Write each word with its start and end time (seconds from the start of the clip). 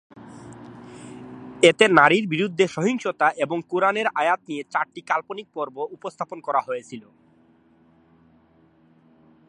এতে 1.63 1.85
নারীর 1.87 2.25
বিরুদ্ধে 2.27 2.65
সহিংসতা 2.67 3.27
এবং 3.37 3.57
কোরআনের 3.69 4.07
আয়াত 4.15 4.39
নিয়ে 4.47 4.63
চারটি 4.69 5.01
কাল্পনিক 5.01 5.47
পর্ব 5.53 5.75
উপস্থাপন 5.91 6.37
করা 6.39 6.61
হয়েছিল। 6.61 7.03